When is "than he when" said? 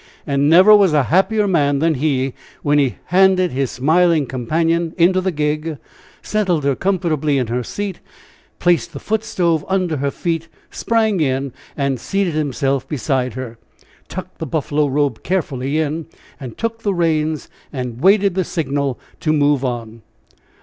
1.77-2.79